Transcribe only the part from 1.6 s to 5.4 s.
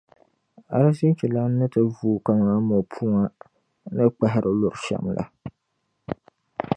ti vuui kaman mɔpuma ni kpahiri luri shɛm la.